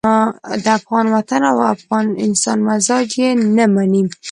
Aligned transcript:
د 0.63 0.65
افغان 0.79 1.05
وطن 1.15 1.41
او 1.51 1.57
افغان 1.75 2.07
انسان 2.25 2.57
مزاج 2.67 3.09
یې 3.21 3.29
نه 3.57 3.65
مني. 3.73 4.03